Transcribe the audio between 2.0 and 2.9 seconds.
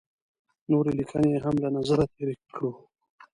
تېرې کړو.